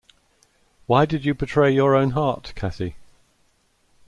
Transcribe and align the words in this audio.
Why 0.87 1.05
did 1.05 1.25
you 1.25 1.35
betray 1.35 1.71
your 1.71 1.93
own 1.95 2.09
heart, 2.09 2.53
Cathy? 2.55 2.95